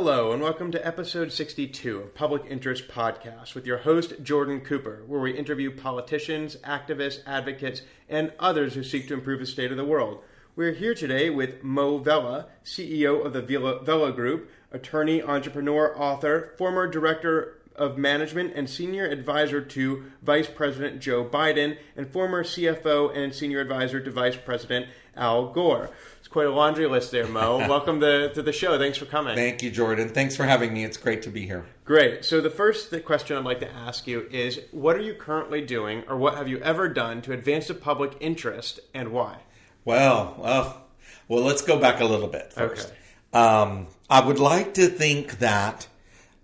[0.00, 5.02] Hello, and welcome to episode 62 of Public Interest Podcast with your host, Jordan Cooper,
[5.08, 9.76] where we interview politicians, activists, advocates, and others who seek to improve the state of
[9.76, 10.22] the world.
[10.54, 16.54] We're here today with Moe Vela, CEO of the Vela, Vela Group, attorney, entrepreneur, author,
[16.56, 23.16] former director of management and senior advisor to Vice President Joe Biden, and former CFO
[23.16, 25.90] and senior advisor to Vice President Al Gore.
[26.28, 27.56] It's quite a laundry list there, Moe.
[27.70, 28.78] Welcome to, to the show.
[28.78, 29.34] Thanks for coming.
[29.34, 30.10] Thank you, Jordan.
[30.10, 30.84] Thanks for having me.
[30.84, 31.64] It's great to be here.
[31.86, 32.22] Great.
[32.22, 36.04] So, the first question I'd like to ask you is what are you currently doing,
[36.06, 39.38] or what have you ever done to advance the public interest, and why?
[39.86, 40.82] Well, well,
[41.28, 42.88] well let's go back a little bit first.
[42.88, 42.96] Okay.
[43.32, 45.86] Um, I would like to think that.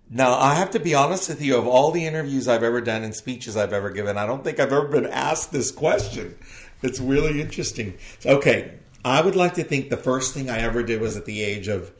[0.08, 3.02] Now, I have to be honest with you, of all the interviews I've ever done
[3.02, 6.38] and speeches I've ever given, I don't think I've ever been asked this question.
[6.82, 7.98] It's really interesting.
[8.24, 11.42] Okay, I would like to think the first thing I ever did was at the
[11.42, 11.92] age of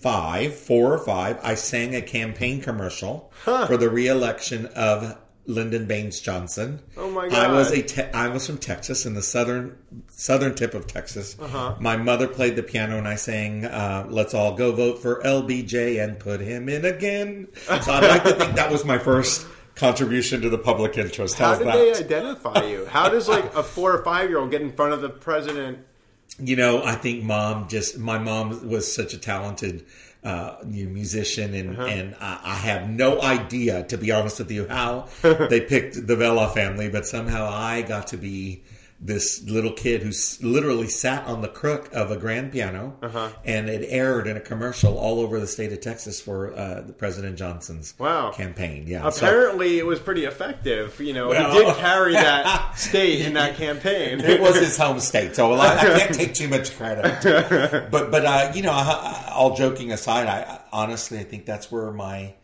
[0.00, 3.66] five, four or five, I sang a campaign commercial huh.
[3.66, 6.80] for the reelection of Lyndon Baines Johnson.
[6.96, 7.38] Oh my god!
[7.38, 9.76] I was a te- I was from Texas in the southern
[10.08, 11.36] southern tip of Texas.
[11.38, 11.76] Uh-huh.
[11.80, 16.02] My mother played the piano and I sang uh, "Let's all go vote for LBJ
[16.02, 17.48] and put him in again."
[17.82, 21.38] So I'd like to think that was my first contribution to the public interest.
[21.38, 21.74] How's How did that?
[21.74, 22.86] they identify you?
[22.86, 25.78] How does like a four or five year old get in front of the president?
[26.38, 29.84] You know, I think mom just my mom was such a talented
[30.22, 31.86] uh, musician, and uh-huh.
[31.86, 36.16] and I, I, have no idea, to be honest with you, how they picked the
[36.16, 38.62] Vela family, but somehow I got to be
[38.98, 40.12] this little kid who
[40.46, 43.28] literally sat on the crook of a grand piano, uh-huh.
[43.44, 46.94] and it aired in a commercial all over the state of Texas for uh, the
[46.94, 48.30] President Johnson's wow.
[48.30, 48.86] campaign.
[48.86, 50.98] Yeah, apparently so, it was pretty effective.
[50.98, 54.20] You know, well, he did carry that state in that campaign.
[54.20, 57.22] it was his home state, so I, I can't take too much credit.
[57.90, 58.72] but but uh, you know,
[59.30, 62.34] all joking aside, I honestly I think that's where my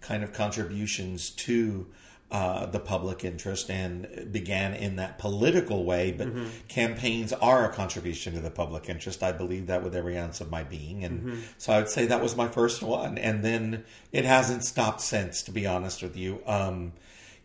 [0.00, 1.86] kind of contributions to
[2.30, 6.12] uh, the public interest and began in that political way.
[6.12, 6.46] But mm-hmm.
[6.68, 9.22] campaigns are a contribution to the public interest.
[9.22, 11.04] I believe that with every ounce of my being.
[11.04, 11.40] And mm-hmm.
[11.58, 13.18] so I would say that was my first one.
[13.18, 16.40] And then it hasn't stopped since, to be honest with you.
[16.46, 16.92] Um,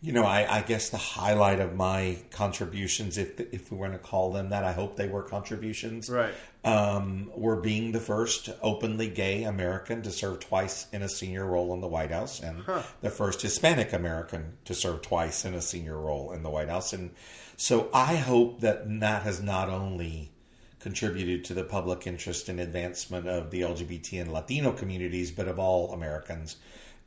[0.02, 3.98] you know, I, I, guess the highlight of my contributions, if if we were to
[3.98, 6.10] call them that, I hope they were contributions.
[6.10, 6.34] Right.
[6.66, 11.72] Um, were being the first openly gay American to serve twice in a senior role
[11.74, 12.82] in the White House, and huh.
[13.00, 16.92] the first Hispanic American to serve twice in a senior role in the White House,
[16.92, 17.12] and
[17.56, 20.32] so I hope that that has not only
[20.80, 25.58] contributed to the public interest and advancement of the LGBT and Latino communities, but of
[25.58, 26.56] all Americans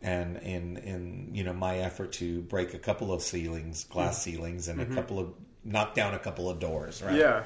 [0.02, 4.38] and in in you know my effort to break a couple of ceilings, glass mm-hmm.
[4.38, 4.92] ceilings, and mm-hmm.
[4.92, 5.34] a couple of
[5.64, 7.02] knock down a couple of doors.
[7.02, 7.18] Right?
[7.18, 7.44] Yeah.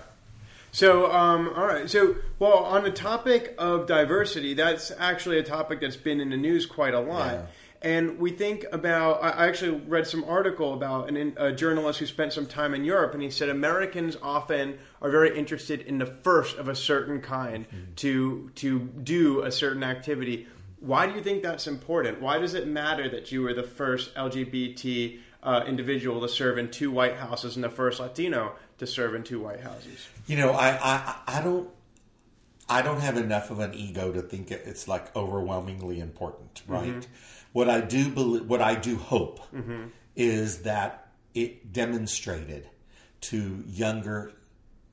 [0.73, 1.87] So, um, all right.
[1.87, 6.37] So, well, on the topic of diversity, that's actually a topic that's been in the
[6.37, 7.33] news quite a lot.
[7.33, 7.45] Yeah.
[7.83, 12.33] And we think about, I actually read some article about an, a journalist who spent
[12.33, 16.57] some time in Europe, and he said Americans often are very interested in the first
[16.57, 17.93] of a certain kind mm-hmm.
[17.97, 20.47] to, to do a certain activity.
[20.79, 22.19] Why do you think that's important?
[22.19, 26.71] Why does it matter that you were the first LGBT uh, individual to serve in
[26.71, 30.07] two White Houses and the first Latino to serve in two White Houses?
[30.27, 31.69] You know, I, I, I don't.
[32.69, 36.73] I don't have enough of an ego to think it's like overwhelmingly important, mm-hmm.
[36.73, 36.93] right?
[36.93, 37.11] Mm-hmm.
[37.51, 39.87] What I do believe, what I do hope, mm-hmm.
[40.15, 42.69] is that it demonstrated
[43.21, 44.31] to younger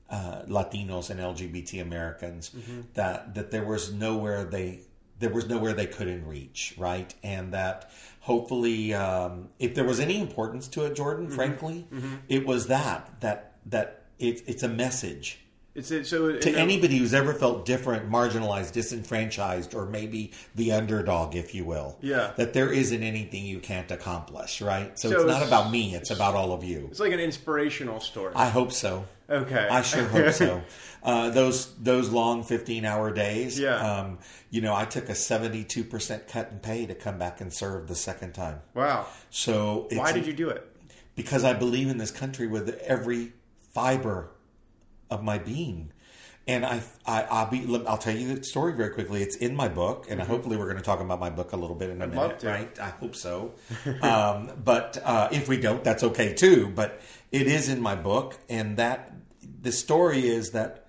[0.09, 2.81] uh, Latinos and LGBT Americans mm-hmm.
[2.95, 4.81] that that there was nowhere they
[5.19, 7.13] there was nowhere they couldn't reach, right?
[7.23, 11.35] And that hopefully, um, if there was any importance to it, Jordan, mm-hmm.
[11.35, 12.15] frankly, mm-hmm.
[12.27, 15.39] it was that that that it, it's a message.
[15.73, 21.33] It's a, so to anybody who's ever felt different, marginalized, disenfranchised, or maybe the underdog,
[21.33, 21.97] if you will.
[22.01, 22.33] Yeah.
[22.35, 24.99] That there isn't anything you can't accomplish, right?
[24.99, 26.87] So, so it's, it's not about me; it's, it's about all of you.
[26.91, 28.33] It's like an inspirational story.
[28.35, 29.05] I hope so.
[29.29, 29.65] Okay.
[29.69, 30.61] I sure hope so.
[31.03, 33.59] Uh, those those long fifteen hour days.
[33.59, 33.75] Yeah.
[33.77, 34.19] Um,
[34.51, 37.51] you know, I took a seventy two percent cut in pay to come back and
[37.51, 38.59] serve the second time.
[38.75, 39.07] Wow.
[39.31, 40.63] So why did you do it?
[41.15, 43.33] Because I believe in this country with every
[43.73, 44.31] fiber
[45.09, 45.91] of my being.
[46.47, 47.85] And I, I, will be.
[47.85, 49.21] I'll tell you the story very quickly.
[49.21, 50.29] It's in my book, and mm-hmm.
[50.29, 52.43] hopefully we're going to talk about my book a little bit in a I'd minute,
[52.43, 52.79] right?
[52.79, 53.53] I hope so.
[54.01, 56.71] um, but uh, if we don't, that's okay too.
[56.73, 56.99] But
[57.31, 59.13] it is in my book, and that
[59.61, 60.87] the story is that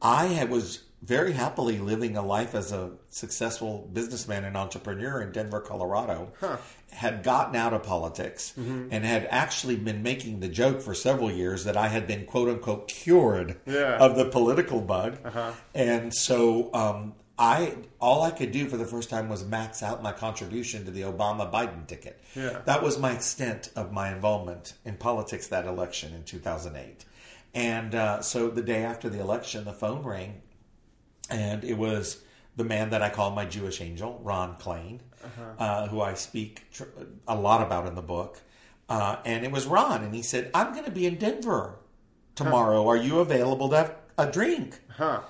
[0.00, 5.60] I was very happily living a life as a successful businessman and entrepreneur in Denver,
[5.60, 6.32] Colorado.
[6.40, 6.58] Huh.
[6.90, 8.88] Had gotten out of politics mm-hmm.
[8.90, 12.50] and had actually been making the joke for several years that I had been quote
[12.50, 13.96] unquote cured yeah.
[13.96, 15.16] of the political bug.
[15.24, 15.52] Uh-huh.
[15.74, 20.02] And so um, I all I could do for the first time was max out
[20.02, 22.20] my contribution to the Obama Biden ticket.
[22.36, 22.60] Yeah.
[22.66, 27.04] That was my extent of my involvement in politics that election in 2008.
[27.54, 30.42] And uh, so the day after the election, the phone rang,
[31.30, 32.22] and it was
[32.56, 35.00] the man that I call my Jewish angel, Ron Klain,
[35.58, 36.84] uh, who I speak tr-
[37.26, 38.40] a lot about in the book.
[38.88, 41.76] Uh, and it was Ron, and he said, "I'm going to be in Denver
[42.34, 42.86] tomorrow.
[42.88, 45.20] Are you available to have a drink?" Huh.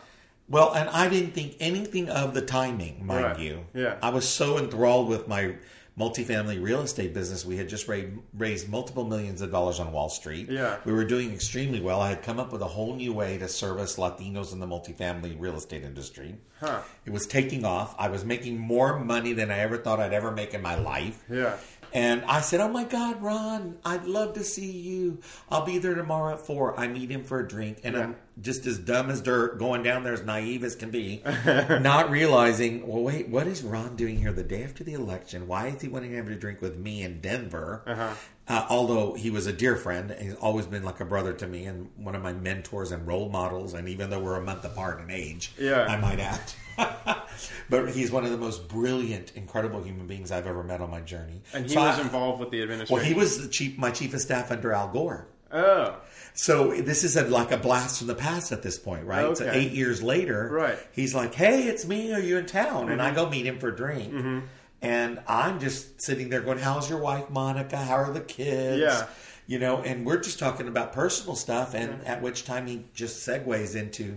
[0.49, 3.39] Well, and I didn't think anything of the timing, mind Right.
[3.39, 3.67] you.
[3.73, 3.97] Yeah.
[4.03, 5.55] I was so enthralled with my
[5.99, 7.45] multifamily real estate business.
[7.45, 10.49] We had just raised, raised multiple millions of dollars on Wall Street.
[10.49, 10.79] Yeah.
[10.85, 12.01] We were doing extremely well.
[12.01, 15.39] I had come up with a whole new way to service Latinos in the multifamily
[15.39, 16.37] real estate industry.
[16.61, 16.81] Huh.
[17.05, 17.95] It was taking off.
[17.99, 21.23] I was making more money than I ever thought I'd ever make in my life.
[21.29, 21.57] Yeah.
[21.93, 25.19] And I said, Oh my God, Ron, I'd love to see you.
[25.51, 26.79] I'll be there tomorrow at four.
[26.79, 27.81] I meet him for a drink.
[27.85, 31.23] And I'm just as dumb as dirt, going down there as naive as can be,
[31.47, 35.47] not realizing, well, wait, what is Ron doing here the day after the election?
[35.47, 38.17] Why is he wanting to have a drink with me in Denver?
[38.49, 41.65] Uh, although he was a dear friend, he's always been like a brother to me
[41.67, 43.75] and one of my mentors and role models.
[43.75, 45.85] And even though we're a month apart in age, Yeah.
[45.87, 46.41] I might add.
[47.71, 51.01] but he's one of the most brilliant, incredible human beings I've ever met on my
[51.01, 51.43] journey.
[51.55, 52.95] And he So was I- involved with the administration.
[52.97, 55.29] Well, he was the chief, my chief of staff under Al Gore.
[55.53, 55.97] Oh.
[56.35, 59.37] So this is a, like a blast from the past at this point, right?
[59.37, 60.79] So eight years later, Right.
[60.93, 62.13] He's like, "Hey, it's me.
[62.15, 64.41] Are you in town?" And I go meet him for a drink, Mm-hmm.
[64.81, 67.77] and I'm just sitting there going, "How's your wife, Monica?
[67.77, 69.07] How are the kids?" Yeah.
[69.47, 73.27] You know, and we're just talking about personal stuff, and at which time he just
[73.29, 74.17] segues into,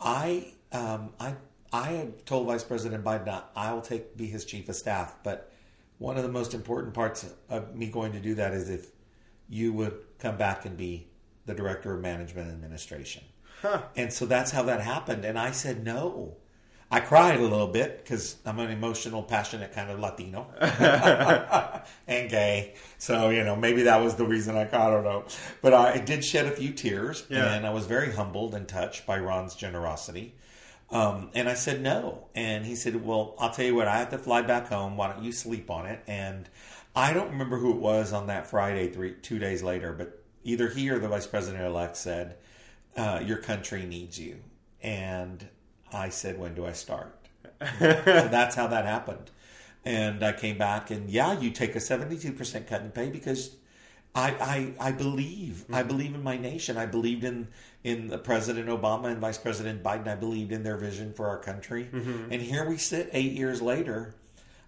[0.00, 1.34] I, um, I,
[1.72, 5.50] I had told Vice President Biden I will take be his chief of staff, but
[5.98, 8.88] one of the most important parts of me going to do that is if
[9.48, 11.08] you would come back and be
[11.46, 13.22] the director of management and administration.
[13.96, 15.24] And so that's how that happened.
[15.24, 16.36] And I said no.
[16.90, 20.46] I cried a little bit because I'm an emotional, passionate kind of Latino
[22.06, 22.74] and gay.
[22.98, 24.62] So, you know, maybe that was the reason I.
[24.62, 25.24] I don't know.
[25.60, 27.52] But I did shed a few tears Yeah.
[27.54, 30.34] and I was very humbled and touched by Ron's generosity.
[30.90, 32.28] Um, and I said no.
[32.34, 34.96] And he said, Well, I'll tell you what, I have to fly back home.
[34.96, 36.02] Why don't you sleep on it?
[36.06, 36.48] And
[36.98, 40.68] I don't remember who it was on that Friday, three, two days later, but either
[40.68, 42.36] he or the vice president elect said,
[42.96, 44.38] uh, Your country needs you.
[44.82, 45.46] And
[45.92, 47.14] I said, When do I start?
[47.60, 49.30] so that's how that happened.
[49.84, 53.54] And I came back, and yeah, you take a 72% cut in pay because
[54.12, 55.66] I, I, I believe.
[55.72, 56.76] I believe in my nation.
[56.76, 57.46] I believed in,
[57.84, 60.08] in President Obama and Vice President Biden.
[60.08, 61.88] I believed in their vision for our country.
[62.32, 64.16] And here we sit eight years later,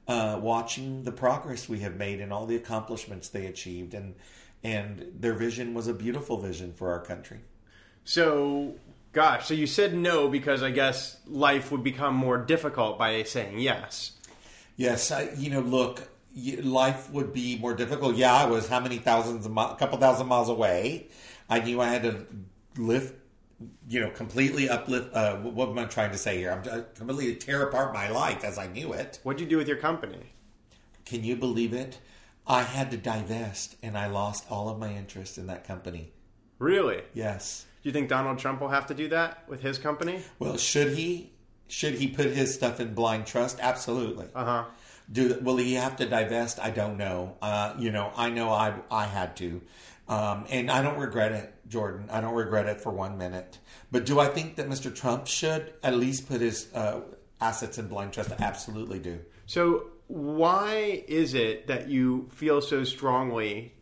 [0.09, 3.95] uh, watching the progress we have made and all the accomplishments they achieved.
[3.95, 4.15] And,
[4.63, 7.41] and their vision was a beautiful vision for our country.
[8.05, 8.75] So,
[9.13, 13.61] gosh, so you said no because I guess life would become more difficult by saying
[13.61, 14.13] yes.
[14.77, 16.09] Yes, I, you know, look,
[16.63, 18.17] life would be more difficult.
[18.17, 21.09] Yeah, I was how many thousands mi- a couple thousand miles away.
[21.49, 22.27] I knew I had to
[22.77, 23.15] lift,
[23.89, 25.15] you know, completely uplift.
[25.15, 26.51] Uh, what am I trying to say here?
[26.53, 29.21] I'm uh, completely tear apart my life as I knew it.
[29.23, 30.33] What'd you do with your company?
[31.05, 31.99] Can you believe it?
[32.47, 36.13] I had to divest, and I lost all of my interest in that company.
[36.59, 37.03] Really?
[37.15, 37.67] Yes.
[37.83, 40.23] Do you think Donald Trump will have to do that with his company?
[40.39, 41.33] Well, should he?
[41.69, 43.59] Should he put his stuff in blind trust?
[43.61, 44.27] Absolutely.
[44.35, 44.65] Uh huh.
[45.11, 46.61] Do will he have to divest?
[46.61, 47.37] I don't know.
[47.41, 49.61] Uh, you know, I know I I had to,
[50.09, 52.09] um, and I don't regret it, Jordan.
[52.11, 53.59] I don't regret it for one minute.
[53.91, 54.95] But do I think that Mr.
[54.95, 57.01] Trump should at least put his uh,
[57.41, 58.33] assets in blind trust?
[58.33, 59.21] I absolutely do.
[59.47, 63.73] So, why is it that you feel so strongly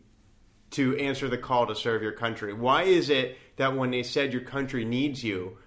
[0.71, 2.53] to answer the call to serve your country?
[2.53, 5.57] Why is it that when they said your country needs you,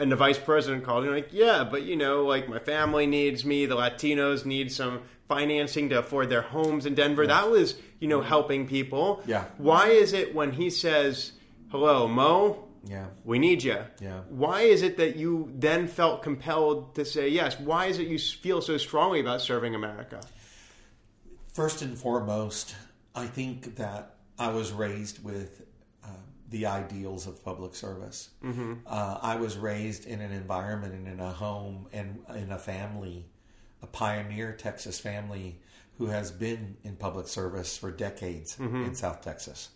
[0.00, 3.44] and the vice president called, you're like, yeah, but you know, like my family needs
[3.44, 7.26] me, the Latinos need some financing to afford their homes in Denver.
[7.26, 9.22] That was, you know, helping people.
[9.26, 9.44] Yeah.
[9.58, 11.32] Why is it when he says,
[11.70, 13.06] hello, Moe, Yeah.
[13.24, 13.78] we need you.
[14.00, 14.20] Yeah.
[14.28, 17.58] Why is it that you then felt compelled to say yes?
[17.58, 20.20] Why is it you feel so strongly about serving America?
[21.52, 22.76] First and foremost,
[23.14, 25.62] I think that I was raised with
[26.04, 26.08] uh,
[26.50, 28.30] the ideals of public service.
[28.44, 28.74] Mm-hmm.
[28.86, 33.26] Uh, I was raised in an environment and in a home and in a family,
[33.82, 35.58] a pioneer Texas family
[35.98, 39.68] who has been in public service for decades in South Texas.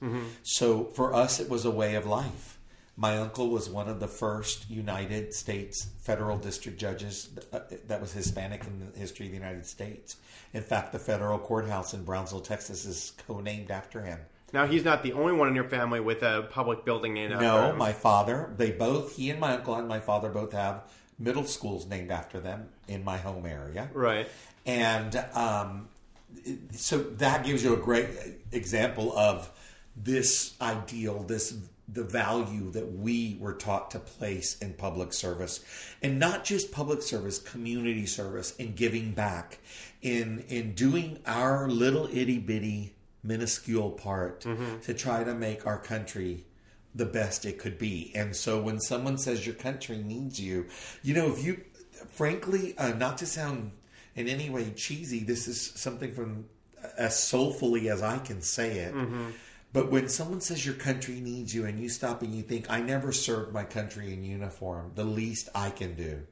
[0.42, 2.58] So for us, it was a way of life.
[2.96, 8.12] My uncle was one of the first United States federal district judges uh, that was
[8.12, 10.16] Hispanic in the history of the United States.
[10.52, 14.18] In fact, the federal courthouse in Brownsville, Texas, is co-named after him.
[14.52, 17.44] Now he's not the only one in your family with a public building named after
[17.46, 17.78] No, him.
[17.78, 18.52] my father.
[18.58, 20.82] They both, he and my uncle and my father both have
[21.18, 23.88] middle schools named after them in my home area.
[23.94, 24.28] Right.
[24.66, 25.88] And um,
[26.72, 28.08] so that gives you a great
[28.52, 29.50] example of
[29.96, 31.54] this ideal, this
[31.88, 35.60] the value that we were taught to place in public service
[36.02, 39.58] and not just public service community service in giving back
[40.00, 44.78] in in doing our little itty bitty minuscule part mm-hmm.
[44.80, 46.44] to try to make our country
[46.94, 50.66] the best it could be and so when someone says your country needs you
[51.02, 51.60] you know if you
[52.12, 53.70] frankly uh, not to sound
[54.14, 56.44] in any way cheesy this is something from
[56.98, 59.30] as soulfully as i can say it mm-hmm
[59.72, 62.80] but when someone says your country needs you and you stop and you think, I
[62.80, 66.22] never served my country in uniform, the least I can do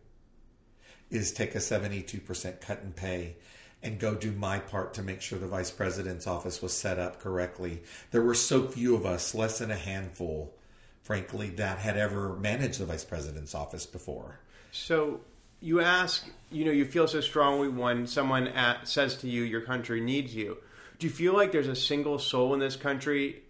[1.11, 3.37] is take a 72% cut in pay
[3.83, 7.19] and go do my part to make sure the vice president's office was set up
[7.19, 7.83] correctly.
[8.11, 10.55] There were so few of us, less than a handful,
[11.03, 14.39] frankly, that had ever managed the vice president's office before.
[14.71, 15.21] So
[15.61, 19.61] you ask, you know, you feel so strongly when someone at, says to you, your
[19.61, 20.59] country needs you
[21.01, 23.43] do you feel like there's a single soul in this country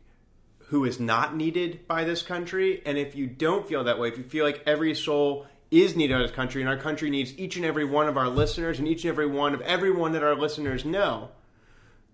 [0.69, 2.81] who is not needed by this country?
[2.87, 6.14] And if you don't feel that way, if you feel like every soul is needed
[6.14, 8.87] in this country and our country needs each and every one of our listeners and
[8.87, 11.31] each and every one of everyone that our listeners know,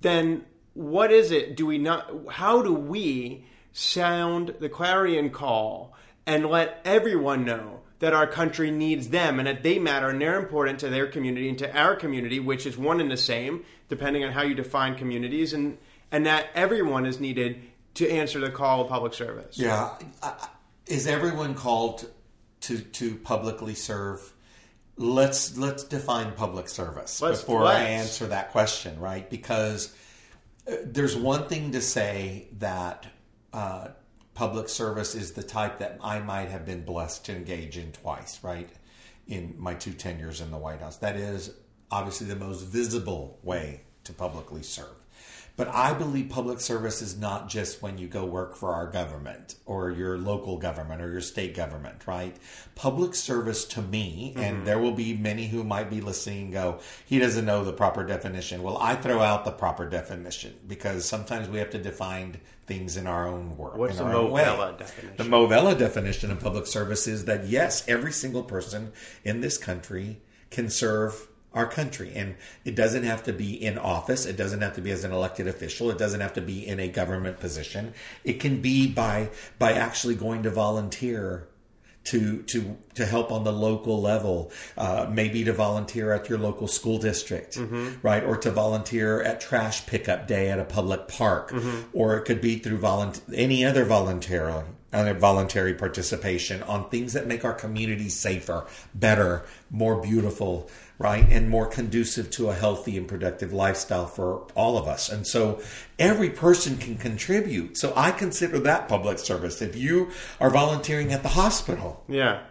[0.00, 1.54] then what is it?
[1.54, 8.12] Do we not, how do we sound the clarion call and let everyone know that
[8.12, 11.58] our country needs them and that they matter and they're important to their community and
[11.58, 15.52] to our community, which is one and the same, depending on how you define communities,
[15.52, 15.78] and
[16.12, 17.60] and that everyone is needed
[17.94, 19.58] to answer the call of public service.
[19.58, 19.96] Yeah,
[20.86, 22.08] is everyone called
[22.62, 24.32] to to publicly serve?
[24.98, 27.78] Let's let's define public service let's, before let's.
[27.78, 29.28] I answer that question, right?
[29.28, 29.94] Because
[30.70, 33.06] uh, there's one thing to say that.
[33.52, 33.88] Uh,
[34.36, 38.38] public service is the type that I might have been blessed to engage in twice,
[38.44, 38.68] right?
[39.26, 40.98] In my two tenures in the White House.
[40.98, 41.54] That is
[41.90, 44.94] obviously the most visible way to publicly serve.
[45.56, 49.54] But I believe public service is not just when you go work for our government
[49.64, 52.36] or your local government or your state government, right?
[52.74, 54.44] Public service to me, mm-hmm.
[54.44, 57.72] and there will be many who might be listening and go, he doesn't know the
[57.72, 58.62] proper definition.
[58.62, 63.06] Well, I throw out the proper definition because sometimes we have to define things in
[63.06, 63.76] our own work.
[63.76, 65.16] What's the Moe Vela definition?
[65.16, 68.92] The Moe Vela definition of public service is that yes, every single person
[69.24, 70.20] in this country
[70.50, 72.12] can serve our country.
[72.14, 74.26] And it doesn't have to be in office.
[74.26, 75.90] It doesn't have to be as an elected official.
[75.90, 77.94] It doesn't have to be in a government position.
[78.22, 81.48] It can be by by actually going to volunteer
[82.04, 86.68] to to to help on the local level, uh, maybe to volunteer at your local
[86.68, 87.94] school district, mm-hmm.
[88.02, 91.82] right, or to volunteer at trash pickup day at a public park, mm-hmm.
[91.92, 93.84] or it could be through volunteer any other
[94.96, 101.26] voluntary voluntary participation on things that make our community safer, better, more beautiful, right?
[101.30, 105.08] And more conducive to a healthy and productive lifestyle for all of us.
[105.08, 105.60] And so
[105.98, 107.76] every person can contribute.
[107.76, 109.62] So I consider that public service.
[109.62, 110.10] If you
[110.40, 112.42] are volunteering at the hospital, yeah.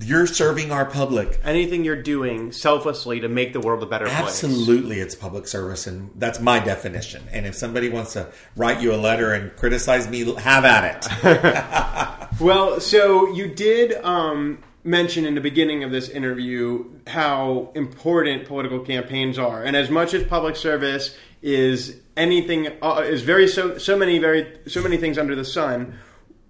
[0.00, 1.40] You're serving our public.
[1.44, 4.62] Anything you're doing selflessly to make the world a better Absolutely, place.
[4.62, 7.22] Absolutely, it's public service, and that's my definition.
[7.32, 12.40] And if somebody wants to write you a letter and criticize me, have at it.
[12.40, 18.80] well, so you did um, mention in the beginning of this interview how important political
[18.80, 23.96] campaigns are, and as much as public service is anything uh, is very so so
[23.96, 25.98] many very so many things under the sun,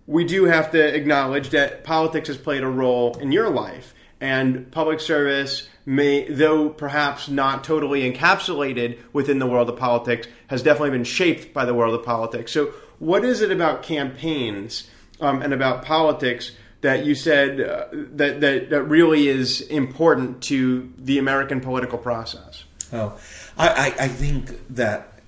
[0.06, 4.70] we do have to acknowledge that politics has played a role in your life, and
[4.70, 10.90] public service may, though perhaps not totally encapsulated within the world of politics, has definitely
[10.90, 12.52] been shaped by the world of politics.
[12.52, 14.88] So, what is it about campaigns
[15.20, 16.52] um, and about politics?
[16.82, 22.64] that you said uh, that, that that really is important to the American political process?
[22.92, 23.18] Oh,
[23.56, 25.20] I, I, I think that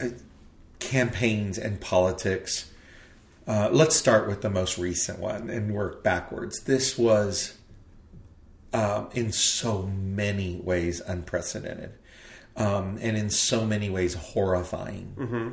[0.00, 0.08] uh,
[0.80, 2.67] campaigns and politics.
[3.48, 6.60] Uh, let's start with the most recent one and work backwards.
[6.64, 7.56] This was,
[8.74, 11.94] um, in so many ways, unprecedented,
[12.56, 15.14] um, and in so many ways horrifying.
[15.18, 15.50] Mm-hmm.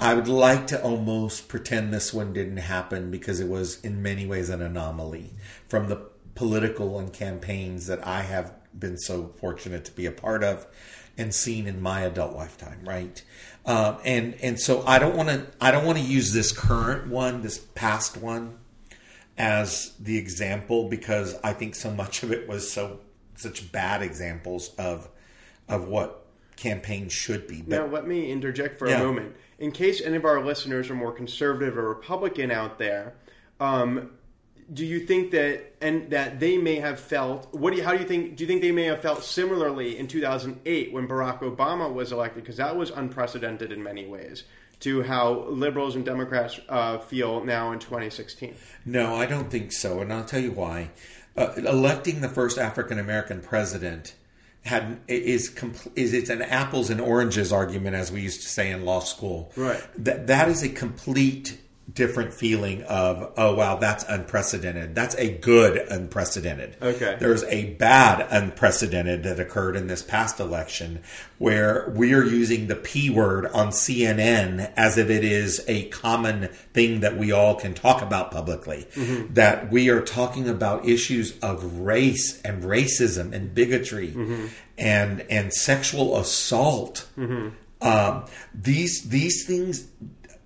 [0.00, 4.24] I would like to almost pretend this one didn't happen because it was in many
[4.24, 5.30] ways an anomaly
[5.68, 5.96] from the
[6.34, 10.66] political and campaigns that I have been so fortunate to be a part of
[11.16, 13.22] and seen in my adult lifetime, right?
[13.66, 17.08] Um, and and so I don't want to I don't want to use this current
[17.08, 18.58] one, this past one,
[19.38, 23.00] as the example because I think so much of it was so
[23.36, 25.08] such bad examples of
[25.68, 27.62] of what campaigns should be.
[27.62, 29.00] But, now let me interject for yeah.
[29.00, 33.14] a moment in case any of our listeners are more conservative or Republican out there,
[33.60, 34.10] um,
[34.72, 37.98] do you think that and that they may have felt what do you how do
[37.98, 41.92] you think do you think they may have felt similarly in 2008 when Barack Obama
[41.92, 44.44] was elected because that was unprecedented in many ways
[44.80, 48.54] to how liberals and Democrats uh, feel now in 2016?
[48.84, 50.90] No, I don't think so, and I'll tell you why.
[51.36, 54.14] Uh, electing the first African American president
[54.64, 55.54] had is
[55.96, 59.52] is it's an apples and oranges argument, as we used to say in law school.
[59.56, 59.82] Right.
[59.98, 61.58] That that is a complete
[61.92, 68.26] different feeling of oh wow that's unprecedented that's a good unprecedented okay there's a bad
[68.30, 71.02] unprecedented that occurred in this past election
[71.38, 76.48] where we are using the p word on cnn as if it is a common
[76.72, 79.32] thing that we all can talk about publicly mm-hmm.
[79.34, 84.46] that we are talking about issues of race and racism and bigotry mm-hmm.
[84.78, 87.50] and and sexual assault mm-hmm.
[87.86, 88.24] um,
[88.54, 89.86] these these things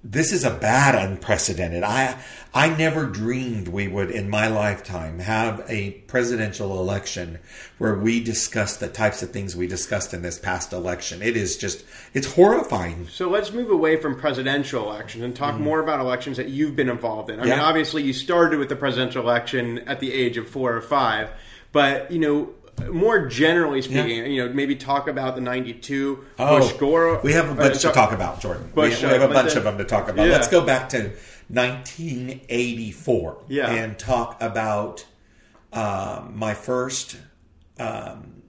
[0.05, 1.83] this is a bad unprecedented.
[1.83, 2.19] I
[2.55, 7.39] I never dreamed we would in my lifetime have a presidential election
[7.79, 11.21] where we discuss the types of things we discussed in this past election.
[11.21, 13.09] It is just it's horrifying.
[13.09, 15.61] So let's move away from presidential elections and talk mm.
[15.61, 17.41] more about elections that you've been involved in.
[17.41, 17.57] I yeah.
[17.57, 21.31] mean, obviously you started with the presidential election at the age of 4 or 5,
[21.73, 24.25] but you know, more generally speaking, yeah.
[24.25, 27.21] you know, maybe talk about the '92 oh, Bush Gore.
[27.23, 28.71] We have a bunch uh, to talk about, Jordan.
[28.75, 30.27] Bush, we, we, have a bunch of them to talk about.
[30.27, 30.33] Yeah.
[30.33, 31.13] Let's go back to
[31.49, 33.71] 1984 yeah.
[33.71, 35.07] and talk about
[35.73, 37.17] um, my first.
[37.79, 38.43] Um,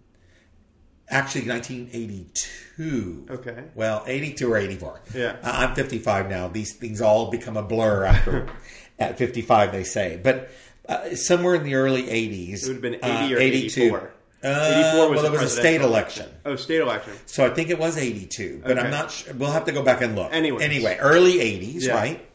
[1.10, 3.28] actually, 1982.
[3.30, 3.64] Okay.
[3.76, 5.02] Well, 82 or 84.
[5.14, 5.38] Yeah.
[5.44, 6.48] I'm 55 now.
[6.48, 8.48] These things all become a blur after
[9.00, 9.72] at 55.
[9.72, 10.50] They say, but
[10.90, 12.64] uh, somewhere in the early 80s.
[12.64, 13.82] It would have been 80 uh, or 82.
[13.82, 14.12] 84.
[14.44, 16.30] Uh, 84 was well, it was a state election.
[16.46, 17.14] Oh, state election.
[17.26, 18.82] So I think it was 82, but okay.
[18.82, 19.34] I'm not sure.
[19.34, 20.32] We'll have to go back and look.
[20.32, 21.94] Anyway, anyway, early 80s, yeah.
[21.94, 22.26] right?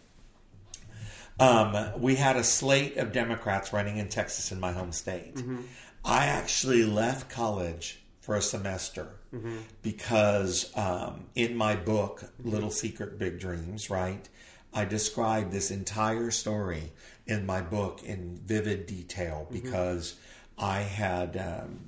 [1.41, 5.35] Um, we had a slate of Democrats running in Texas in my home state.
[5.35, 5.63] Mm-hmm.
[6.05, 9.59] I actually left college for a semester mm-hmm.
[9.83, 14.29] because because in my book, Little Secret, Big Dreams, right,
[14.73, 16.93] I described this entire story
[17.27, 19.55] in my book in vivid detail mm-hmm.
[19.55, 20.65] because mm-hmm.
[20.65, 21.81] I had um,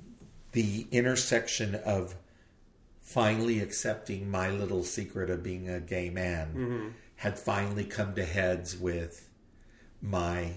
[0.51, 2.15] the intersection of
[3.01, 6.87] finally accepting my little secret of being a gay man mm-hmm.
[7.15, 9.29] had finally come to heads with
[10.01, 10.51] my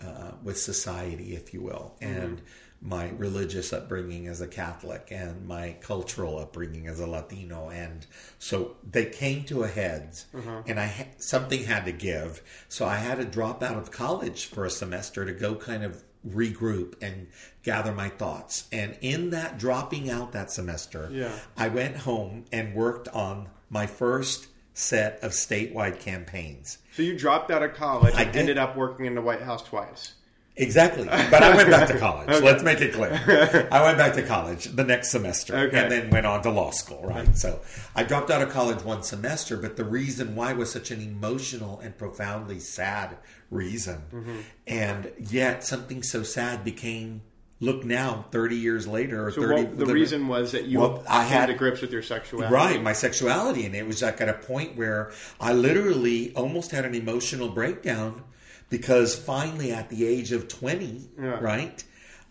[0.00, 2.20] uh, with society, if you will, mm-hmm.
[2.20, 2.42] and
[2.82, 8.06] my religious upbringing as a Catholic and my cultural upbringing as a Latino, and
[8.38, 10.62] so they came to a heads, uh-huh.
[10.66, 14.64] and I something had to give, so I had to drop out of college for
[14.64, 17.28] a semester to go kind of regroup and
[17.62, 18.68] gather my thoughts.
[18.72, 21.32] And in that dropping out that semester, yeah.
[21.56, 26.78] I went home and worked on my first set of statewide campaigns.
[26.92, 29.62] So you dropped out of college I and ended up working in the White House
[29.62, 30.14] twice.
[30.56, 31.06] Exactly.
[31.30, 32.28] But I went back to college.
[32.28, 32.44] okay.
[32.44, 33.68] Let's make it clear.
[33.70, 35.78] I went back to college the next semester okay.
[35.78, 37.36] and then went on to law school, right?
[37.36, 37.60] So
[37.94, 41.80] I dropped out of college one semester, but the reason why was such an emotional
[41.80, 43.16] and profoundly sad
[43.50, 44.02] reason.
[44.12, 44.36] Mm-hmm.
[44.66, 47.22] And yet something so sad became
[47.60, 51.22] look now 30 years later or so 30 the reason was that you well, I
[51.24, 54.34] had to grips with your sexuality right my sexuality and it was like at a
[54.34, 58.24] point where I literally almost had an emotional breakdown
[58.68, 61.24] because finally at the age of 20 yeah.
[61.40, 61.84] right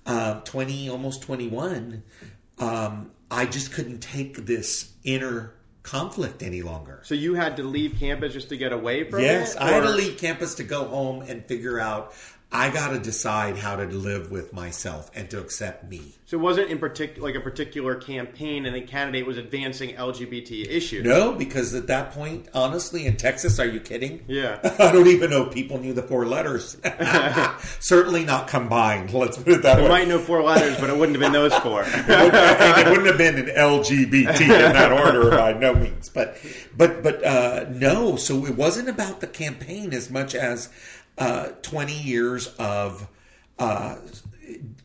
[0.06, 2.04] uh, 20 almost 21
[2.60, 7.96] um, i just couldn't take this inner conflict any longer so you had to leave
[8.00, 10.64] campus just to get away from yes, it yes i had to leave campus to
[10.64, 12.14] go home and figure out
[12.56, 16.14] I got to decide how to live with myself and to accept me.
[16.26, 20.66] So it wasn't in particular like a particular campaign and the candidate was advancing LGBT
[20.70, 21.04] issues.
[21.04, 24.24] No, because at that point, honestly, in Texas, are you kidding?
[24.30, 24.60] Yeah.
[24.80, 26.78] I don't even know people knew the four letters.
[27.82, 29.14] Certainly not combined.
[29.14, 29.90] Let's put it that they way.
[29.90, 31.84] might know four letters, but it wouldn't have been those four.
[31.84, 36.08] and it wouldn't have been an LGBT in that order by no means.
[36.08, 36.38] But
[36.76, 38.16] but but uh, no.
[38.16, 40.70] So it wasn't about the campaign as much as
[41.18, 43.08] uh, 20 years of,
[43.60, 43.98] uh,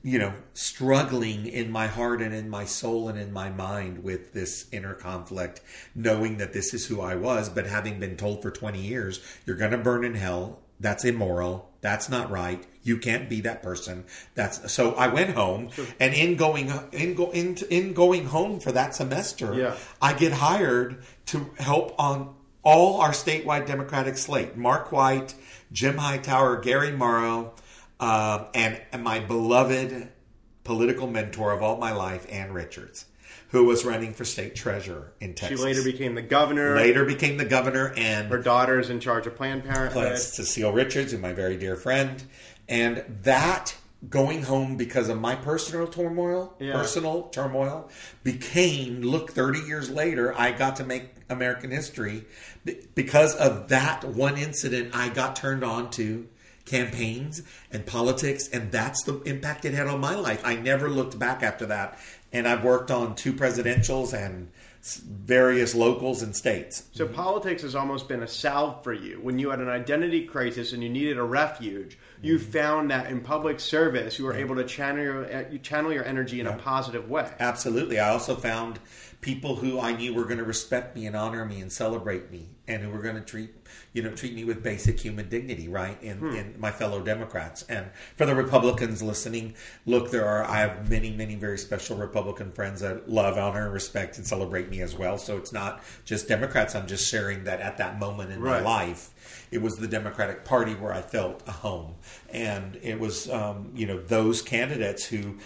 [0.03, 4.33] you know, struggling in my heart and in my soul and in my mind with
[4.33, 5.61] this inner conflict,
[5.95, 9.57] knowing that this is who I was, but having been told for 20 years, you're
[9.57, 10.61] going to burn in hell.
[10.79, 11.71] That's immoral.
[11.83, 12.67] That's not right.
[12.83, 14.05] You can't be that person.
[14.35, 14.95] That's so.
[14.95, 19.55] I went home, and in going in go in, in going home for that semester,
[19.55, 19.77] yeah.
[20.01, 24.57] I get hired to help on all our statewide Democratic slate.
[24.57, 25.35] Mark White,
[25.73, 27.55] Jim Hightower, Garry Mauro,
[27.99, 30.09] uh, and, and my beloved
[30.65, 33.07] political mentor of all my life, Ann Richards
[33.51, 35.59] who was running for state treasurer in Texas.
[35.59, 36.77] She later became the governor.
[36.77, 40.19] Later became the governor, and her daughter's in charge of Planned Parenthood.
[40.19, 42.23] Cecile Richards, who's my very dear friend,
[42.69, 43.75] And that
[44.09, 46.73] going home because of my personal turmoil, Yeah.
[46.73, 47.91] personal turmoil,
[48.23, 52.25] became look 30 years later, I got to make American history
[52.95, 54.95] because of that one incident.
[54.95, 56.29] I got turned on to
[56.65, 60.43] campaigns and politics, and that's the impact it had on my life.
[60.45, 61.99] I never looked back after that,
[62.33, 64.51] and I've worked on two presidentials and
[64.83, 66.85] various locals and states.
[66.93, 69.19] So politics has almost been a salve for you.
[69.21, 72.51] When you had an identity crisis and you needed a refuge, you Mm-hmm.
[72.51, 76.41] found that in public service you were able to channel your you channel your energy
[76.41, 77.31] in a positive way.
[77.41, 77.99] Absolutely.
[77.99, 78.79] I also found
[79.21, 82.49] people who I knew were going to respect me and honor me and celebrate me,
[82.71, 83.51] and who were going to treat
[83.93, 86.01] you know treat me with basic human dignity, right?
[86.03, 89.55] In, in my fellow Democrats, and for the Republicans listening,
[89.87, 93.73] look, there are I have many many very special Republican friends that love, honor, and
[93.75, 95.19] respect and celebrate me as well.
[95.19, 96.75] So it's not just Democrats.
[96.75, 98.63] I'm just sharing that at that moment in Right.
[98.63, 99.11] my life
[99.51, 101.95] it was the Democratic Party where I felt a home,
[102.33, 105.37] and it was um, you know those candidates who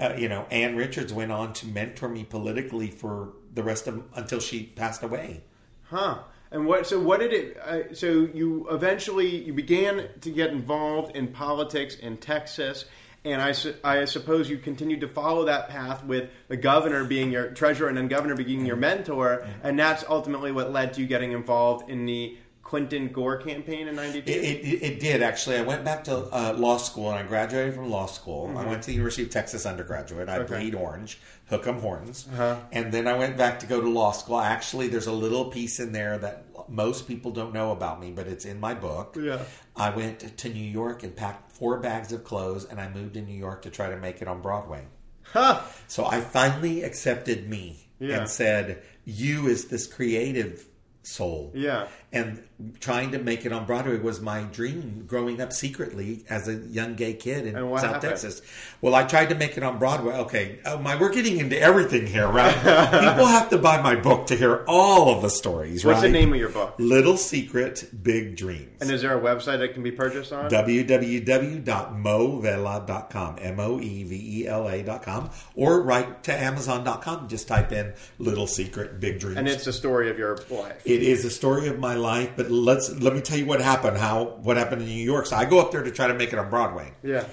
[0.00, 4.02] uh, you know Ann Richards went on to mentor me politically for the rest of
[4.14, 5.42] until she passed away.
[5.84, 6.18] Huh.
[6.52, 6.86] And what?
[6.86, 7.56] So what did it?
[7.58, 12.86] Uh, so you eventually you began to get involved in politics in Texas,
[13.24, 17.30] and I, su- I suppose you continued to follow that path with the governor being
[17.30, 21.06] your treasurer and then governor being your mentor, and that's ultimately what led to you
[21.06, 24.30] getting involved in the Clinton Gore campaign in '92.
[24.30, 25.56] It, it, it did actually.
[25.56, 28.52] I went back to uh, law school and I graduated from law school.
[28.56, 30.28] I went to the University of Texas undergraduate.
[30.28, 30.56] I Okay.
[30.58, 31.18] bleed orange,
[31.50, 32.56] hook 'em horns, Uh-huh.
[32.72, 34.40] and then I went back to go to law school.
[34.40, 38.26] Actually, there's a little piece in there that most people don't know about me, but
[38.28, 39.16] it's in my book.
[39.20, 39.40] Yeah.
[39.76, 43.20] I went to New York and packed four bags of clothes, and I moved to
[43.20, 44.84] New York to try to make it on Broadway.
[45.22, 45.60] Huh.
[45.88, 48.18] So I finally accepted me Yeah.
[48.20, 50.66] and said, "You is this creative
[51.02, 51.86] soul." Yeah.
[52.12, 52.42] And
[52.80, 56.94] trying to make it on Broadway was my dream growing up secretly as a young
[56.94, 58.02] gay kid in South happened?
[58.02, 58.42] Texas.
[58.80, 60.14] Well, I tried to make it on Broadway.
[60.14, 62.52] Okay, oh my, we're getting into everything here, right?
[62.54, 66.08] People have to buy my book to hear all of the stories, What's right?
[66.08, 66.74] the name of your book?
[66.78, 68.82] Little Secret, Big Dreams.
[68.82, 70.50] And is there a website that can be purchased on?
[70.50, 77.28] www.moevela.com, M-O-E-V-E-L-A.com, or write to Amazon.com.
[77.28, 79.36] Just type in Little Secret, Big Dreams.
[79.38, 80.82] and it's the story of your life.
[80.84, 83.96] It is a story of my life, but let's let me tell you what happened.
[83.98, 85.26] How what happened in New York?
[85.26, 87.24] So I go up there to try to make it on Broadway, Yeah.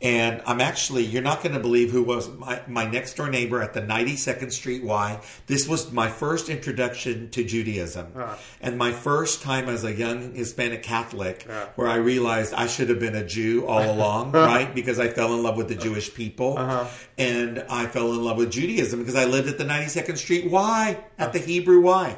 [0.00, 3.62] and I'm actually you're not going to believe who was my, my next door neighbor
[3.62, 5.20] at the 92nd Street Y.
[5.46, 8.34] This was my first introduction to Judaism, Huh.
[8.60, 11.66] and my first time as a young Hispanic Catholic, Yeah.
[11.76, 14.74] where I realized I should have been a Jew all along, right?
[14.74, 16.84] Because I fell in love with the Jewish people, Uh-huh.
[17.18, 20.98] and I fell in love with Judaism because I lived at the 92nd Street Y
[21.18, 22.16] at the Hebrew Y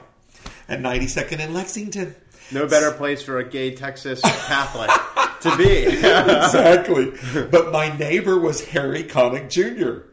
[0.68, 2.14] at 92nd in Lexington.
[2.52, 4.90] No better place for a gay Texas Catholic
[5.40, 5.84] to be.
[5.86, 7.12] exactly.
[7.50, 10.06] But my neighbor was Harry Connick Jr.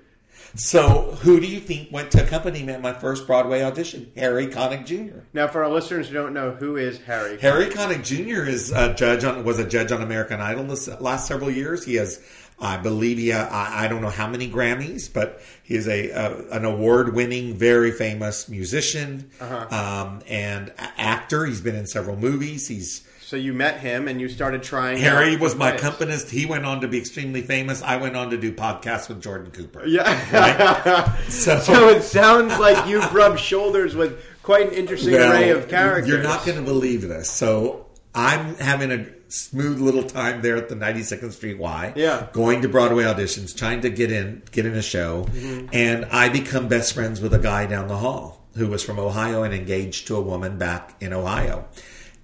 [0.55, 4.11] So who do you think went to accompany me at my first Broadway audition?
[4.17, 5.19] Harry Connick Jr.
[5.33, 7.39] now, for our listeners who don't know, who is Harry?
[7.39, 8.43] Harry Connick Jr.
[8.49, 11.85] is a judge on was a judge on American Idol this last several years.
[11.85, 12.21] He has,
[12.62, 16.12] I believe, he I, I don't know how many Grammys, but he is a,
[16.52, 21.45] an award winning, very famous musician um, and actor.
[21.45, 22.67] He's been in several movies.
[22.67, 24.97] He's So you met him and you started trying.
[25.00, 26.30] Harry was my accompanist.
[26.30, 27.82] He went on to be extremely famous.
[27.82, 29.86] I went on to do podcasts with Jordan Cooper.
[29.86, 31.17] Yeah.
[31.30, 35.69] So, so it sounds like you've rubbed shoulders with quite an interesting well, array of
[35.69, 36.10] characters.
[36.10, 37.30] You're not going to believe this.
[37.32, 41.94] So I'm having a smooth little time there at the 92nd Street Y.
[41.96, 42.28] Yeah.
[42.34, 45.67] Going to Broadway auditions, trying to get in, get in a show, Mm-hmm.
[45.74, 49.44] and I become best friends with a guy down the hall who was from Ohio
[49.44, 51.65] and engaged to a woman back in Ohio,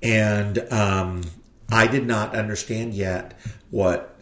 [0.04, 1.22] and um,
[1.72, 3.40] I did not understand yet
[3.72, 4.14] what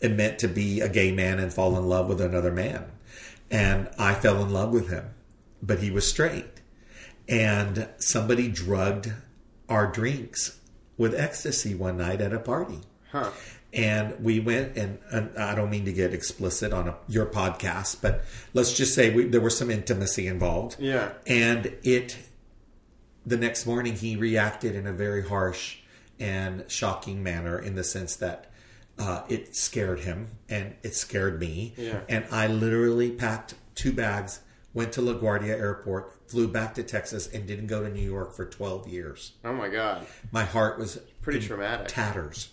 [0.00, 2.86] it meant to be a gay man and fall in love with another man.
[3.50, 5.10] And I fell in love with him,
[5.62, 6.60] but he was straight.
[7.28, 9.12] And somebody drugged
[9.68, 10.59] our drinks
[11.00, 12.78] with ecstasy one night at a party.
[13.10, 13.30] Huh.
[13.72, 18.02] And we went, and, and I don't mean to get explicit on a, your podcast,
[18.02, 20.76] but let's just say we, there was some intimacy involved.
[20.78, 21.12] Yeah.
[21.26, 22.18] And it,
[23.24, 25.78] the next morning, he reacted in a very harsh
[26.18, 28.50] and shocking manner in the sense that
[28.98, 31.72] uh, it scared him and it scared me.
[31.78, 32.00] Yeah.
[32.10, 34.40] And I literally packed two bags,
[34.74, 38.44] went to LaGuardia Airport, flew back to Texas, and didn't go to New York for
[38.44, 39.32] 12 years.
[39.44, 40.06] Oh my God.
[40.30, 41.88] My heart was Pretty traumatic.
[41.88, 42.50] tatters.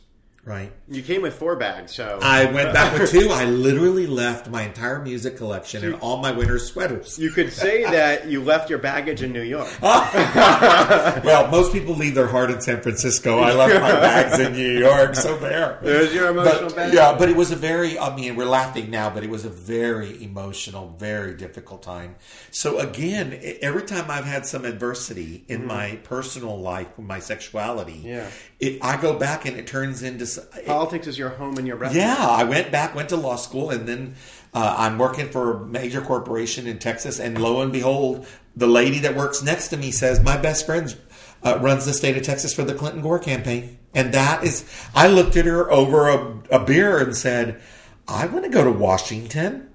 [0.48, 0.72] Right?
[0.88, 3.28] You came with four bags, so I went back with two.
[3.30, 7.20] I literally left my entire music collection and all my winter sweaters.
[7.20, 9.68] you could say that you left your baggage in New York.
[9.82, 13.40] well, most people leave their heart in San Francisco.
[13.40, 15.80] I left my bags in New York, so there.
[15.84, 16.94] There's your emotional But, bag.
[16.94, 19.50] yeah, but it was a very, I mean, we're laughing now, but it was a
[19.50, 22.16] very emotional, very difficult time.
[22.52, 28.08] So again, every time I've had some adversity in my personal life, my sexuality, Mm-hmm.
[28.08, 28.30] Yeah.
[28.60, 30.26] it, I go back and it turns into,
[30.66, 31.98] Politics is your home and your refuge.
[31.98, 34.16] yeah, I went back, went to law school, and then
[34.54, 37.20] uh, I'm working for a major corporation in Texas.
[37.20, 40.96] And lo and behold, the lady that works next to me says, "My best friend
[41.44, 45.08] uh, runs the state of Texas for the Clinton Gore campaign." And that is, I
[45.08, 47.62] looked at her over a, a beer and said,
[48.08, 49.70] "I want to go to Washington."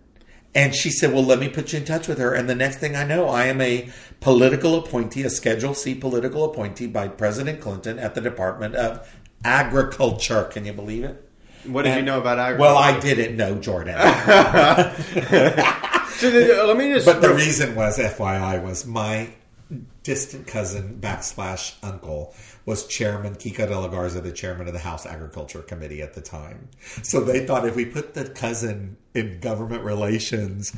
[0.54, 2.34] And she said, Well, let me put you in touch with her.
[2.34, 3.88] And the next thing I know, I am a
[4.20, 9.08] political appointee, a Schedule C political appointee by President Clinton at the Department of
[9.44, 10.44] Agriculture.
[10.44, 11.28] Can you believe it?
[11.66, 12.74] What did you know about agriculture?
[12.74, 13.94] Well, I didn't know Jordan.
[16.22, 17.04] So the- let me just.
[17.04, 19.30] but the reason was, FYI, was my
[20.04, 25.04] distant cousin backslash uncle was chairman Kika de la Garza, the chairman of the House
[25.04, 26.68] Agriculture Committee at the time.
[27.02, 30.72] So they thought if we put the cousin in government relations,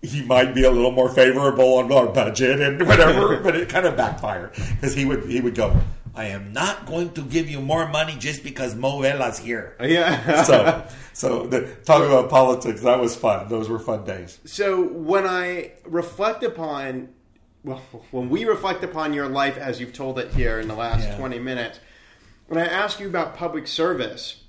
[0.00, 3.36] he might be a little more favorable on our budget and whatever.
[3.42, 5.78] but it kind of backfired because he would he would go,
[6.14, 10.42] "I am not going to give you more money just because Moe Vela's here." yeah.
[10.50, 13.48] so, so the, talking about politics, that was fun.
[13.48, 14.38] Those were fun days.
[14.44, 17.08] So when I reflect upon,
[17.64, 21.08] well, when we reflect upon your life as you've told it here in the last
[21.08, 21.16] Yeah.
[21.16, 21.80] 20 minutes,
[22.46, 24.42] when I ask you about public service,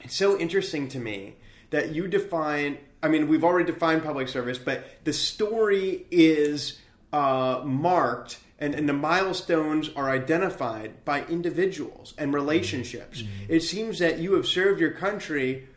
[0.00, 1.34] it's so interesting to me
[1.70, 6.78] that you define, I mean, we've already defined public service, but the story is
[7.12, 13.22] uh, marked and, and the milestones are identified by individuals and relationships.
[13.46, 15.68] It seems that you have served your country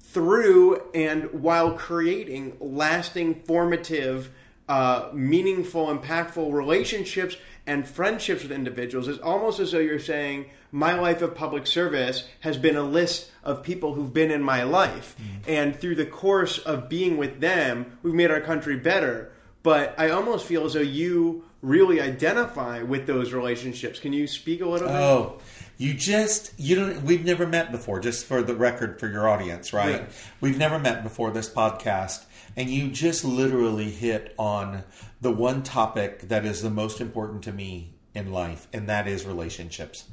[0.00, 4.30] through and while creating lasting, formative,
[4.66, 9.08] uh, meaningful, impactful relationships and friendships with individuals.
[9.08, 13.30] It's almost as though you're saying, My life of public service has been a list
[13.44, 15.16] of people who've been in my life.
[15.46, 19.32] And through the course of being with them, we've made our country better.
[19.62, 23.98] But I almost feel as though you really identify with those relationships.
[23.98, 24.96] Can you speak a little bit?
[24.96, 25.38] Oh,
[25.76, 27.02] you just you don't.
[27.02, 28.00] We've never met before.
[28.00, 30.00] Just for the record, for your audience, right?
[30.00, 30.10] Right.
[30.40, 32.24] We've never met before this podcast,
[32.56, 34.84] and you just literally hit on
[35.20, 39.26] the one topic that is the most important to me in life, and that is
[39.26, 40.04] relationships.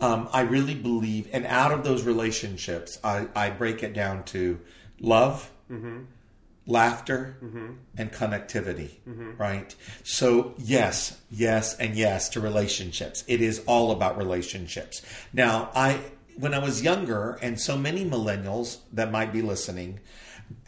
[0.00, 4.60] Um, I really believe, and out of those relationships, I, I break it down to
[5.00, 5.50] love,
[6.68, 7.72] laughter mm-hmm.
[7.96, 9.36] and connectivity mm-hmm.
[9.36, 9.74] right?
[10.04, 13.24] So yes yes and yes to relationships.
[13.26, 15.02] It is all about relationships.
[15.32, 16.00] Now i
[16.36, 19.98] when i was younger and so many millennials that might be listening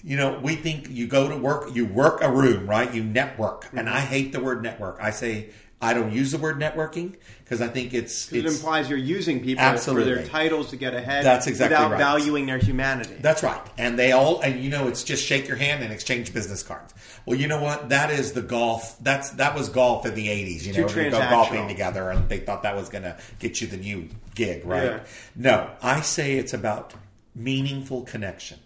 [0.03, 2.93] you know we think you go to work you work a room right?
[2.93, 3.69] You network.
[3.73, 3.97] And mm-hmm.
[3.97, 4.99] i hate the word network.
[5.01, 5.51] I say
[5.81, 7.15] i don't use the word networking
[7.45, 10.11] because i think it's it implies you're using people Absolutely.
[10.11, 11.99] for their titles to get ahead That's exactly without right.
[11.99, 13.17] valuing their humanity.
[13.21, 13.61] That's right.
[13.79, 16.95] And they all, and you know, it's just shake your hand and exchange business cards.
[17.27, 17.91] Well, you know what?
[17.91, 18.97] That is the golf.
[19.01, 20.65] That's that was golf in the '80s.
[20.65, 23.67] You know, you go golfing together, and they thought that was going to get you
[23.67, 24.85] the new gig, right?
[24.85, 25.01] Yeah.
[25.37, 26.95] No, I say it's about
[27.35, 28.59] meaningful connection.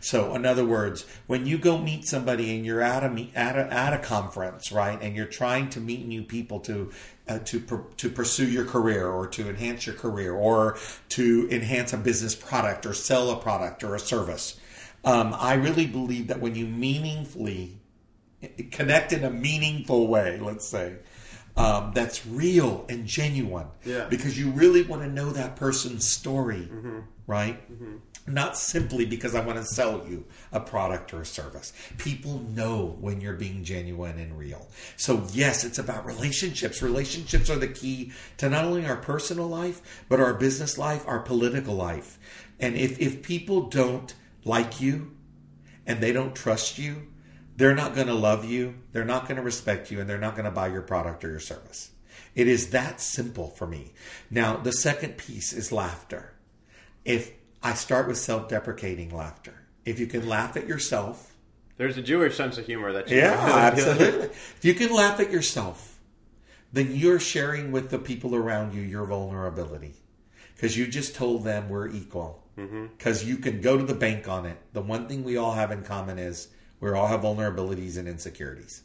[0.00, 3.72] So, in other words, when you go meet somebody and you're at a at a,
[3.72, 6.90] at a conference, right, and you're trying to meet new people to
[7.28, 10.76] uh, to pur- to pursue your career or to enhance your career or
[11.10, 14.58] to enhance a business product or sell a product or a service,
[15.04, 17.78] um, I really believe that when you meaningfully
[18.70, 20.96] connect in a meaningful way, let's say,
[21.58, 23.66] um, that's real and genuine.
[23.84, 24.06] Yeah.
[24.08, 26.68] Because you really want to know that person's story,
[27.26, 27.60] right?
[28.26, 31.72] Not simply because I want to sell you a product or a service.
[31.96, 34.68] People know when you're being genuine and real.
[34.96, 36.82] So, yes, it's about relationships.
[36.82, 41.20] Relationships are the key to not only our personal life, but our business life, our
[41.20, 42.18] political life.
[42.60, 45.16] And if, if people don't like you
[45.86, 47.08] and they don't trust you,
[47.58, 50.36] they're not going to love you, they're not going to respect you, and they're not
[50.36, 51.90] going to buy your product or your service.
[52.36, 53.92] It is that simple for me.
[54.30, 56.34] Now, the second piece is laughter.
[57.04, 61.34] If I start with self deprecating laughter, if you can laugh at yourself,
[61.78, 63.32] There's a Jewish sense of humor that you yeah,
[63.72, 64.26] absolutely.
[64.26, 65.98] If you can laugh at yourself,
[66.72, 69.94] then you're sharing with the people around you your vulnerability
[70.54, 72.44] because you just told them we're equal.
[72.56, 72.86] Mm-hmm.
[72.96, 74.58] Because you can go to the bank on it.
[74.72, 76.48] The one thing we all have in common is
[76.80, 78.82] we all have vulnerabilities and insecurities.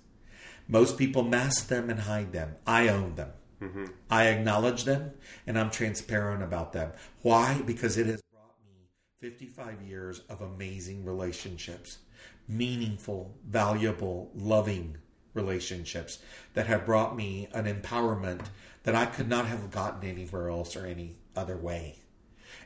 [0.67, 2.55] Most people mask them and hide them.
[2.65, 3.31] I own them.
[3.61, 3.85] Mm-hmm.
[4.09, 5.11] I acknowledge them
[5.47, 6.91] and I'm transparent about them.
[7.21, 7.61] Why?
[7.65, 11.99] Because it has brought me 55 years of amazing relationships,
[12.47, 14.97] meaningful, valuable, loving
[15.33, 16.19] relationships
[16.53, 18.41] that have brought me an empowerment
[18.83, 21.99] that I could not have gotten anywhere else or any other way.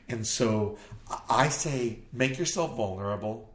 [0.08, 0.78] And so
[1.28, 3.54] I say, make yourself vulnerable,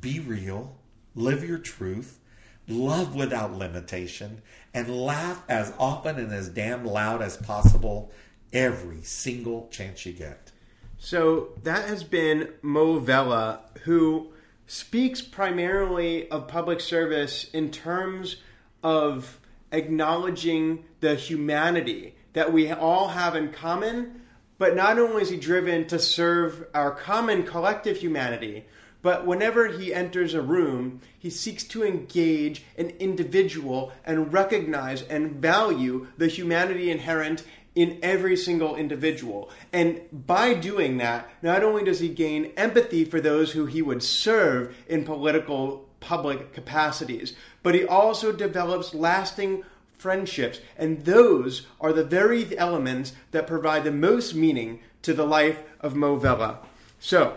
[0.00, 0.79] be real,
[1.14, 2.20] live your truth,
[2.68, 4.42] love without limitation,
[4.72, 8.10] and laugh as often and as damn loud as possible
[8.52, 10.52] every single chance you get.
[10.98, 14.32] So that has been Moe Vela, who
[14.66, 18.36] speaks primarily of public service in terms
[18.82, 19.40] of
[19.72, 24.20] acknowledging the humanity that we all have in common.
[24.58, 28.66] But not only is he driven to serve our common collective humanity,
[29.02, 35.32] but whenever he enters a room, he seeks to engage an individual and recognize and
[35.36, 39.50] value the humanity inherent in every single individual.
[39.72, 44.02] And by doing that, not only does he gain empathy for those who he would
[44.02, 49.64] serve in political public capacities, but he also develops lasting
[49.96, 50.60] friendships.
[50.76, 55.94] And those are the very elements that provide the most meaning to the life of
[55.94, 56.58] Moe Vela.
[56.98, 57.36] So,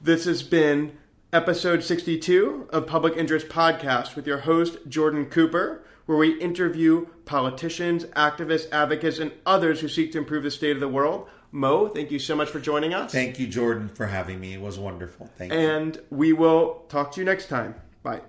[0.00, 0.96] this has been
[1.32, 8.04] episode 62 of Public Interest Podcast with your host, Jordan Cooper, where we interview politicians,
[8.04, 11.26] activists, advocates, and others who seek to improve the state of the world.
[11.50, 13.12] Moe, thank you so much for joining us.
[13.12, 14.52] Thank you, Jordan, for having me.
[14.52, 15.30] It was wonderful.
[15.38, 15.68] Thank and you.
[15.68, 17.76] And we will talk to you next time.
[18.02, 18.20] Bye.